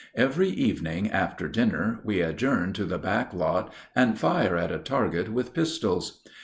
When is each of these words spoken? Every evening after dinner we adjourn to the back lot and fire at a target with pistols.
Every 0.15 0.49
evening 0.49 1.11
after 1.11 1.47
dinner 1.47 1.99
we 2.03 2.21
adjourn 2.21 2.73
to 2.73 2.85
the 2.85 2.97
back 2.97 3.35
lot 3.35 3.71
and 3.95 4.17
fire 4.17 4.55
at 4.57 4.71
a 4.71 4.79
target 4.79 5.31
with 5.31 5.53
pistols. 5.53 6.23